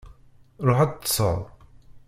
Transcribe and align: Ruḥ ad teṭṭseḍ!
Ruḥ 0.65 0.79
ad 0.81 0.91
teṭṭseḍ! 0.93 1.39